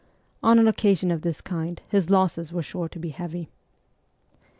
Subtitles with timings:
[0.41, 3.51] On an occasion of this kind his losses were sure to be heavy.